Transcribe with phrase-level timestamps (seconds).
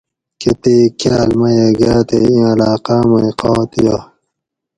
[0.41, 4.01] کۤتیک کاۤل میۤہ گاۤ تے اِیں علاۤقاۤ مئ قات یائ